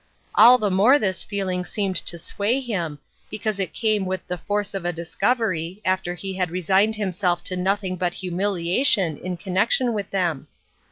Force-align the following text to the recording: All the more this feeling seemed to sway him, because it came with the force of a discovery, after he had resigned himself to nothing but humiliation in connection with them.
All 0.33 0.57
the 0.57 0.71
more 0.71 0.97
this 0.97 1.21
feeling 1.21 1.63
seemed 1.63 1.95
to 2.07 2.17
sway 2.17 2.59
him, 2.59 2.97
because 3.29 3.59
it 3.59 3.71
came 3.71 4.03
with 4.07 4.25
the 4.27 4.39
force 4.39 4.73
of 4.73 4.83
a 4.83 4.91
discovery, 4.91 5.79
after 5.85 6.15
he 6.15 6.33
had 6.33 6.49
resigned 6.49 6.95
himself 6.95 7.43
to 7.43 7.55
nothing 7.55 7.97
but 7.97 8.15
humiliation 8.15 9.19
in 9.19 9.37
connection 9.37 9.93
with 9.93 10.09
them. 10.09 10.47